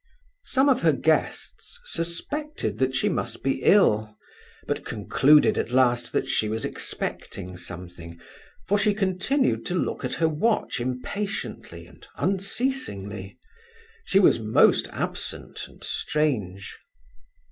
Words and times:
Some 0.45 0.67
of 0.67 0.81
her 0.81 0.93
guests 0.93 1.79
suspected 1.85 2.79
that 2.79 2.95
she 2.95 3.07
must 3.07 3.43
be 3.43 3.61
ill; 3.61 4.17
but 4.65 4.83
concluded 4.83 5.59
at 5.59 5.69
last 5.71 6.11
that 6.11 6.27
she 6.27 6.49
was 6.49 6.65
expecting 6.65 7.55
something, 7.55 8.19
for 8.67 8.79
she 8.79 8.95
continued 8.95 9.63
to 9.67 9.75
look 9.75 10.03
at 10.03 10.15
her 10.15 10.27
watch 10.27 10.79
impatiently 10.79 11.85
and 11.85 12.07
unceasingly; 12.15 13.37
she 14.03 14.17
was 14.19 14.39
most 14.39 14.87
absent 14.87 15.67
and 15.67 15.83
strange. 15.83 16.75